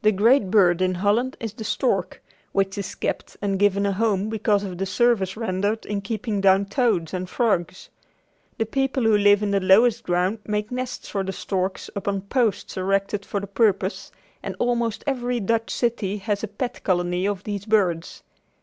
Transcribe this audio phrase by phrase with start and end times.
[0.00, 2.22] The great bird in Holland is the stork,
[2.52, 6.64] which is kept and given a home because of the service rendered in keeping down
[6.64, 7.90] toads and frogs.
[8.56, 12.78] The people who live in the lowest ground make nests for the storks upon posts
[12.78, 14.10] erected for the purpose,
[14.42, 18.22] and almost every Dutch city has a pet colony of these birds.